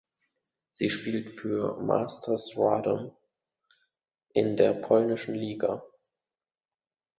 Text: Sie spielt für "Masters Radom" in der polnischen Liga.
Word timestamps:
Sie 0.71 0.89
spielt 0.89 1.29
für 1.29 1.79
"Masters 1.79 2.53
Radom" 2.57 3.15
in 4.33 4.57
der 4.57 4.73
polnischen 4.73 5.35
Liga. 5.35 5.83